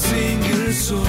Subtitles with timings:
[0.00, 1.04] single soul.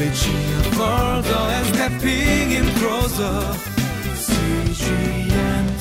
[0.00, 3.36] Reaching further and stepping in closer.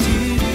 [0.04, 0.54] TV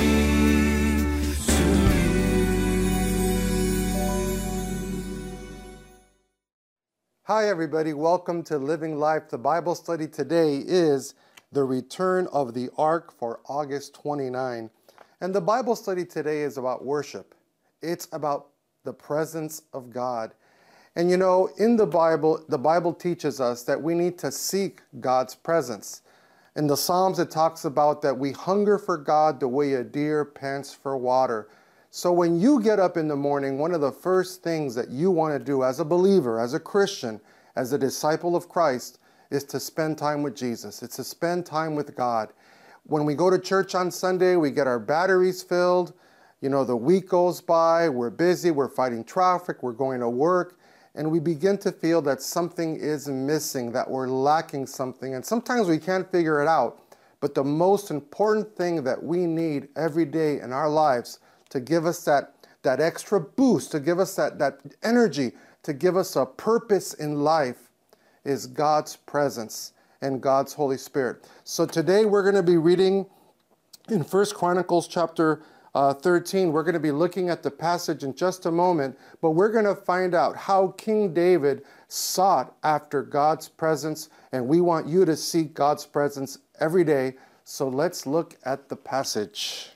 [7.24, 7.92] Hi, everybody.
[7.92, 9.28] Welcome to Living Life.
[9.28, 11.14] The Bible study today is
[11.52, 14.70] the return of the ark for August 29.
[15.20, 17.34] And the Bible study today is about worship,
[17.82, 18.48] it's about
[18.84, 20.32] the presence of God.
[20.98, 24.82] And you know, in the Bible, the Bible teaches us that we need to seek
[24.98, 26.02] God's presence.
[26.56, 30.24] In the Psalms, it talks about that we hunger for God the way a deer
[30.24, 31.50] pants for water.
[31.92, 35.12] So when you get up in the morning, one of the first things that you
[35.12, 37.20] want to do as a believer, as a Christian,
[37.54, 38.98] as a disciple of Christ,
[39.30, 40.82] is to spend time with Jesus.
[40.82, 42.32] It's to spend time with God.
[42.86, 45.92] When we go to church on Sunday, we get our batteries filled.
[46.40, 50.57] You know, the week goes by, we're busy, we're fighting traffic, we're going to work,
[50.98, 55.14] and we begin to feel that something is missing, that we're lacking something.
[55.14, 56.82] And sometimes we can't figure it out.
[57.20, 61.86] But the most important thing that we need every day in our lives to give
[61.86, 66.26] us that, that extra boost, to give us that, that energy, to give us a
[66.26, 67.70] purpose in life
[68.24, 71.28] is God's presence and God's Holy Spirit.
[71.44, 73.06] So today we're going to be reading
[73.88, 75.42] in First Chronicles chapter
[75.78, 76.50] uh, 13.
[76.50, 79.64] We're going to be looking at the passage in just a moment, but we're going
[79.64, 85.14] to find out how King David sought after God's presence, and we want you to
[85.14, 87.14] seek God's presence every day.
[87.44, 89.70] So let's look at the passage.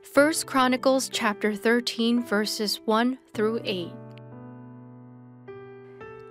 [0.00, 4.07] First Chronicles chapter 13 verses 1 through 8.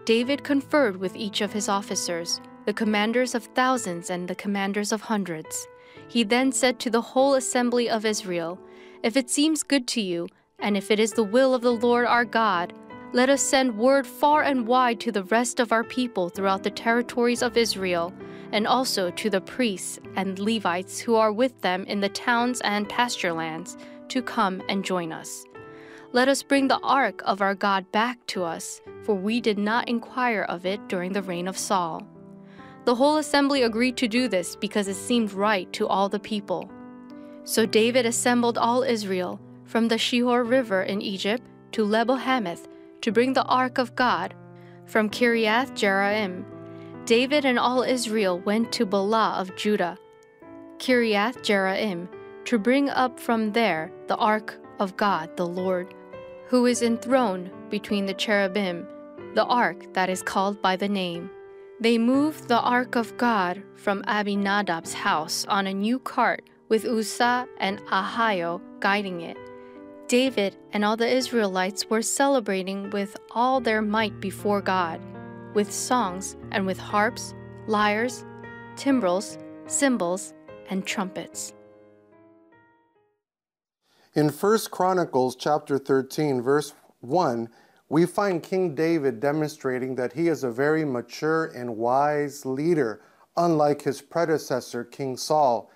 [0.07, 5.01] David conferred with each of his officers, the commanders of thousands and the commanders of
[5.01, 5.67] hundreds.
[6.07, 8.57] He then said to the whole assembly of Israel,
[9.03, 12.05] If it seems good to you, and if it is the will of the Lord
[12.05, 12.71] our God,
[13.11, 16.71] let us send word far and wide to the rest of our people throughout the
[16.71, 18.13] territories of Israel,
[18.53, 22.87] and also to the priests and Levites who are with them in the towns and
[22.87, 23.75] pasture lands,
[24.07, 25.43] to come and join us.
[26.17, 29.87] Let us bring the ark of our God back to us, for we did not
[29.87, 32.07] inquire of it during the reign of Saul.
[32.85, 36.71] The whole assembly agreed to do this because it seemed right to all the people.
[37.43, 42.67] So David assembled all Israel, from the Shihor River in Egypt to Lebo Hamath,
[43.01, 44.33] to bring the ark of God.
[44.87, 46.45] From Kiriath Jearim,
[47.05, 49.99] David and all Israel went to Baalah of Judah,
[50.79, 52.07] Kiriath Jearim,
[52.45, 55.93] to bring up from there the ark of God the Lord,
[56.47, 58.87] who is enthroned between the cherubim,
[59.35, 61.29] the ark that is called by the name.
[61.79, 67.47] They moved the ark of God from Abinadab's house on a new cart with Uzzah
[67.59, 69.37] and Ahio guiding it.
[70.07, 75.01] David and all the Israelites were celebrating with all their might before God,
[75.53, 77.33] with songs and with harps,
[77.67, 78.25] lyres,
[78.77, 79.37] timbrels,
[79.67, 80.33] cymbals,
[80.69, 81.53] and trumpets.
[84.17, 87.49] In 1 Chronicles chapter 13 verse 1,
[87.87, 92.99] we find King David demonstrating that he is a very mature and wise leader,
[93.35, 95.69] unlike his predecessor King Saul.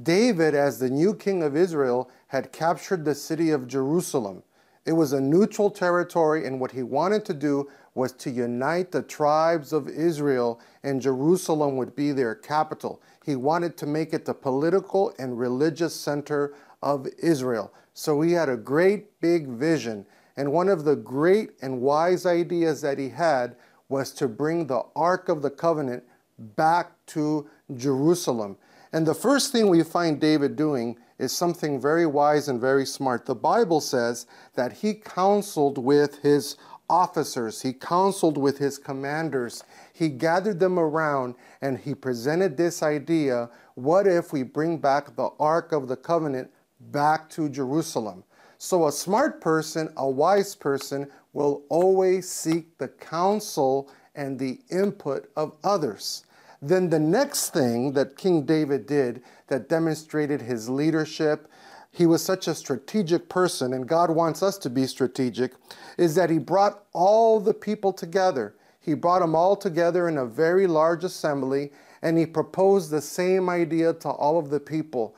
[0.00, 4.44] David, as the new king of Israel, had captured the city of Jerusalem.
[4.86, 9.02] It was a neutral territory, and what he wanted to do was to unite the
[9.02, 13.02] tribes of Israel, and Jerusalem would be their capital.
[13.26, 17.72] He wanted to make it the political and religious center of Israel.
[17.94, 20.06] So he had a great big vision.
[20.36, 23.56] And one of the great and wise ideas that he had
[23.88, 26.04] was to bring the Ark of the Covenant
[26.38, 28.56] back to Jerusalem.
[28.92, 33.26] And the first thing we find David doing is something very wise and very smart.
[33.26, 36.56] The Bible says that he counseled with his
[36.88, 43.50] officers, he counseled with his commanders, he gathered them around and he presented this idea
[43.74, 48.24] what if we bring back the Ark of the Covenant back to Jerusalem?
[48.58, 55.30] So, a smart person, a wise person, will always seek the counsel and the input
[55.36, 56.24] of others.
[56.60, 61.48] Then the next thing that King David did that demonstrated his leadership,
[61.92, 65.52] he was such a strategic person, and God wants us to be strategic,
[65.96, 68.56] is that he brought all the people together.
[68.80, 71.72] He brought them all together in a very large assembly,
[72.02, 75.14] and he proposed the same idea to all of the people.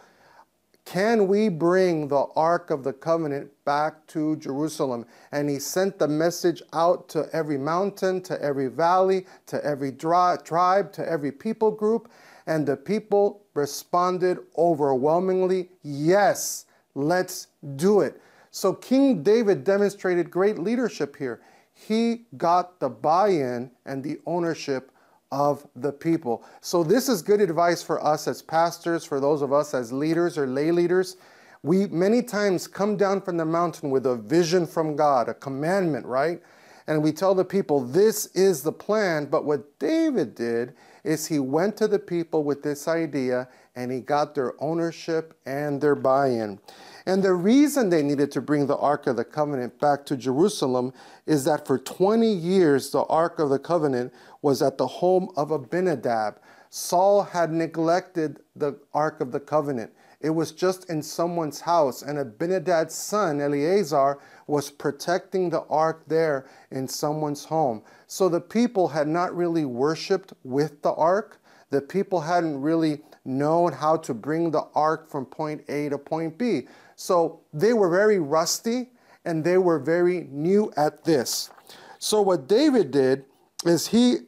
[0.91, 5.07] Can we bring the Ark of the Covenant back to Jerusalem?
[5.31, 10.93] And he sent the message out to every mountain, to every valley, to every tribe,
[10.95, 12.11] to every people group.
[12.49, 16.67] And the people responded overwhelmingly, Yes,
[16.97, 17.47] let's
[17.77, 18.21] do it.
[18.51, 21.41] So King David demonstrated great leadership here.
[21.73, 24.91] He got the buy in and the ownership
[25.33, 26.45] of the people.
[26.61, 30.37] So, this is good advice for us as pastors, for those of us as leaders
[30.37, 31.17] or lay leaders.
[31.63, 36.07] We many times come down from the mountain with a vision from God, a commandment,
[36.07, 36.41] right?
[36.87, 39.27] And we tell the people, this is the plan.
[39.27, 40.75] But what David did
[41.05, 45.81] is he went to the people with this idea and he got their ownership and
[45.81, 46.59] their buy in.
[47.07, 50.93] And the reason they needed to bring the Ark of the Covenant back to Jerusalem
[51.27, 54.13] is that for 20 years, the Ark of the Covenant
[54.43, 56.41] was at the home of Abinadab.
[56.69, 59.93] Saul had neglected the Ark of the Covenant.
[60.21, 66.47] It was just in someone's house, and Abinadab's son, Eleazar, was protecting the ark there
[66.71, 67.83] in someone's home.
[68.07, 71.41] So the people had not really worshiped with the ark.
[71.71, 76.37] The people hadn't really known how to bring the ark from point A to point
[76.37, 76.67] B.
[76.97, 78.91] So they were very rusty
[79.25, 81.51] and they were very new at this.
[81.99, 83.25] So what David did
[83.65, 84.19] is he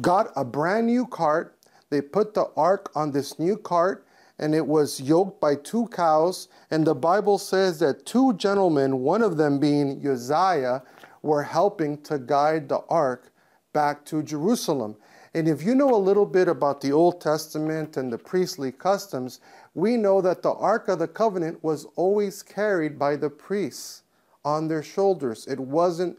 [0.00, 1.58] got a brand new cart.
[1.90, 4.06] They put the ark on this new cart
[4.38, 6.48] and it was yoked by two cows.
[6.70, 10.82] And the Bible says that two gentlemen, one of them being Uzziah,
[11.22, 13.32] were helping to guide the ark
[13.72, 14.96] back to Jerusalem.
[15.36, 19.40] And if you know a little bit about the Old Testament and the priestly customs,
[19.74, 24.02] we know that the Ark of the Covenant was always carried by the priests
[24.46, 25.46] on their shoulders.
[25.46, 26.16] It wasn't,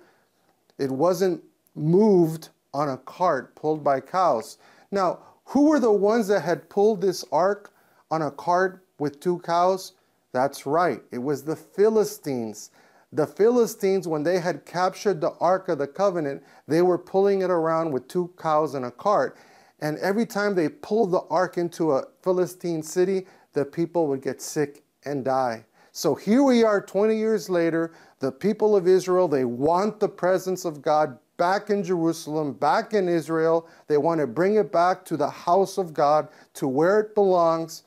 [0.78, 1.44] it wasn't
[1.74, 4.60] moved on a cart pulled by cows.
[4.92, 7.74] Now, who were the ones that had pulled this ark
[8.12, 9.94] on a cart with two cows?
[10.32, 12.70] That's right, it was the Philistines.
[13.14, 17.50] The Philistines, when they had captured the Ark of the Covenant, they were pulling it
[17.50, 19.38] around with two cows and a cart.
[19.80, 24.42] And every time they pulled the ark into a Philistine city, the people would get
[24.42, 25.66] sick and die.
[25.92, 27.94] So here we are 20 years later.
[28.20, 33.08] The people of Israel, they want the presence of God back in Jerusalem, back in
[33.08, 33.68] Israel.
[33.88, 37.84] They want to bring it back to the house of God, to where it belongs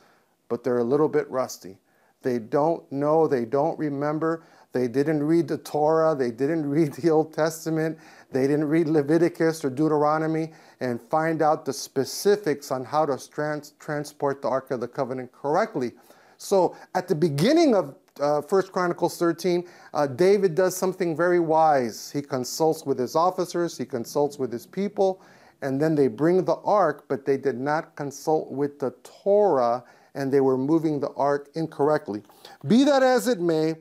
[0.50, 1.78] but they're a little bit rusty.
[2.22, 7.10] They don't know, they don't remember, they didn't read the Torah, they didn't read the
[7.10, 7.98] Old Testament,
[8.30, 13.74] they didn't read Leviticus or Deuteronomy and find out the specifics on how to trans-
[13.78, 15.92] transport the Ark of the Covenant correctly.
[16.38, 22.10] So at the beginning of uh, 1 Chronicles 13, uh, David does something very wise.
[22.10, 25.22] He consults with his officers, he consults with his people,
[25.62, 29.84] and then they bring the ark, but they did not consult with the Torah
[30.14, 32.22] and they were moving the ark incorrectly.
[32.66, 33.76] Be that as it may,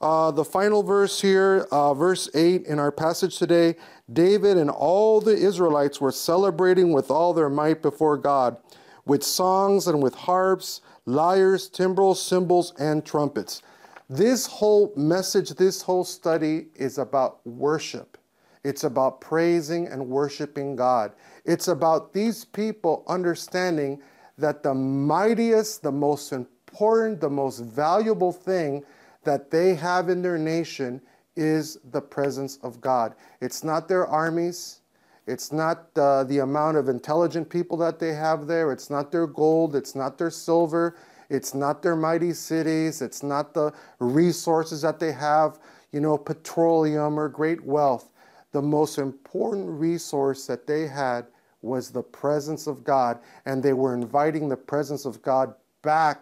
[0.00, 3.76] uh, the final verse here, uh, verse 8 in our passage today
[4.12, 8.56] David and all the Israelites were celebrating with all their might before God,
[9.04, 13.62] with songs and with harps, lyres, timbrels, cymbals, and trumpets.
[14.08, 18.18] This whole message, this whole study is about worship.
[18.64, 21.12] It's about praising and worshiping God.
[21.44, 24.02] It's about these people understanding
[24.38, 28.82] that the mightiest, the most important, the most valuable thing
[29.24, 31.00] that they have in their nation
[31.36, 33.14] is the presence of God.
[33.40, 34.80] It's not their armies.
[35.26, 38.72] It's not uh, the amount of intelligent people that they have there.
[38.72, 39.76] It's not their gold.
[39.76, 40.96] It's not their silver.
[41.28, 43.00] It's not their mighty cities.
[43.00, 45.58] It's not the resources that they have,
[45.92, 48.10] you know, petroleum or great wealth.
[48.52, 51.26] The most important resource that they had
[51.62, 56.20] was the presence of God, and they were inviting the presence of God back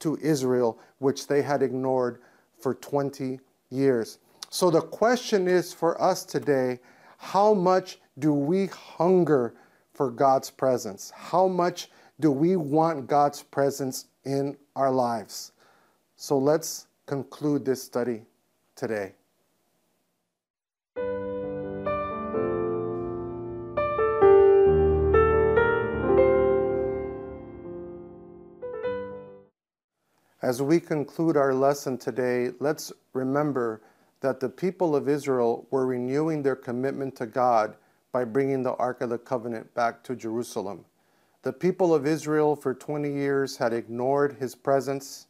[0.00, 2.20] to Israel, which they had ignored
[2.60, 4.18] for 20 years.
[4.50, 6.80] So the question is for us today
[7.18, 9.54] how much do we hunger
[9.92, 11.12] for God's presence?
[11.14, 15.52] How much do we want God's presence in our lives?
[16.14, 18.22] So let's conclude this study
[18.76, 19.17] today.
[30.40, 33.82] As we conclude our lesson today, let's remember
[34.20, 37.74] that the people of Israel were renewing their commitment to God
[38.12, 40.84] by bringing the Ark of the Covenant back to Jerusalem.
[41.42, 45.26] The people of Israel for 20 years had ignored his presence.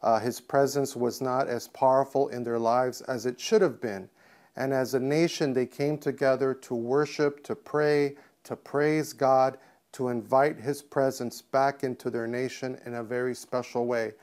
[0.00, 4.08] Uh, his presence was not as powerful in their lives as it should have been.
[4.56, 9.58] And as a nation, they came together to worship, to pray, to praise God,
[9.92, 14.14] to invite his presence back into their nation in a very special way.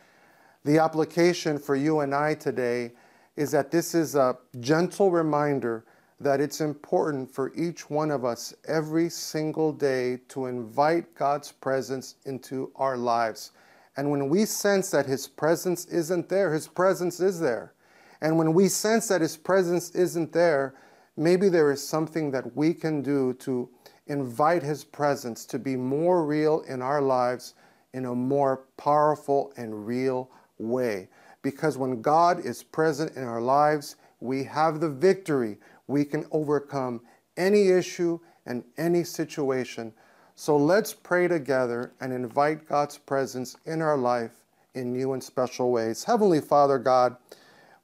[0.66, 2.94] The application for you and I today
[3.36, 5.84] is that this is a gentle reminder
[6.22, 12.16] that it's important for each one of us every single day to invite God's presence
[12.26, 13.52] into our lives.
[13.98, 17.74] And when we sense that His presence isn't there, His presence is there.
[18.22, 20.76] And when we sense that His presence isn't there,
[21.18, 23.70] maybe there is something that we can do to
[24.08, 27.56] invite His presence to be more real in our lives
[27.94, 31.10] in a more powerful and real way.
[31.42, 35.58] Because when God is present in our lives, we have the victory.
[35.88, 37.02] We can overcome
[37.36, 39.94] any issue and any situation.
[40.36, 44.44] So let's pray together and invite God's presence in our life
[44.74, 46.04] in new and special ways.
[46.04, 47.18] Heavenly Father God,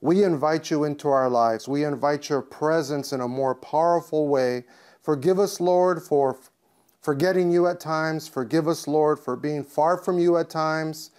[0.01, 1.67] we invite you into our lives.
[1.67, 4.63] We invite your presence in a more powerful way.
[5.01, 6.37] Forgive us, Lord, for
[7.01, 8.27] forgetting you at times.
[8.27, 11.11] Forgive us, Lord, for being far from you at times.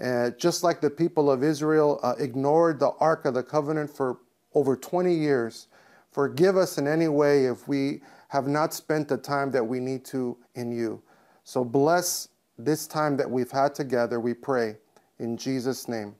[0.00, 4.18] Uh, just like the people of Israel uh, ignored the Ark of the Covenant for
[4.54, 5.66] over 20 years.
[6.10, 10.04] Forgive us in any way if we have not spent the time that we need
[10.06, 11.02] to in you.
[11.44, 12.28] So bless
[12.58, 14.76] this time that we've had together, we pray.
[15.18, 16.14] In Jesus' name,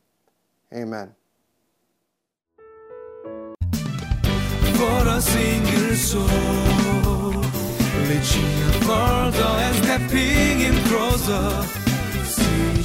[0.75, 1.15] amen.
[4.77, 7.43] For a single soul,
[8.09, 11.90] reaching further and stepping in closer.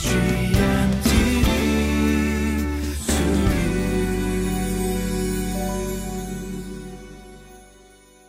[0.06, 0.12] 去
[0.54, 1.05] 掩。